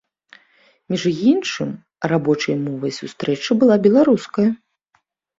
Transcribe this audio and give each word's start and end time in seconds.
Між 0.91 1.03
іншым, 1.31 1.69
рабочай 2.11 2.55
мовай 2.67 2.93
сустрэчы 2.99 3.57
была 3.65 3.75
беларуская. 3.85 4.47